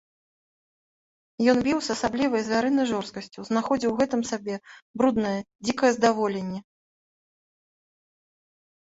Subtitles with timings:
[1.51, 4.55] Ён біў з асаблівай звярынай жорсткасцю, знаходзіў у гэтым сабе
[5.01, 5.35] бруднае,
[5.69, 6.59] дзікае здаволенне.